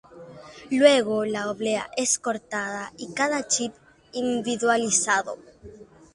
Luego 0.71 1.25
la 1.25 1.51
oblea 1.51 1.91
es 1.95 2.17
cortada 2.17 2.91
y 2.97 3.13
cada 3.13 3.45
chip 3.47 3.71
individualizado. 4.13 5.37